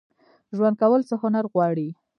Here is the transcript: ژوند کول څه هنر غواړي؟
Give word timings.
ژوند 0.55 0.75
کول 0.81 1.01
څه 1.09 1.15
هنر 1.21 1.45
غواړي؟ 1.53 1.87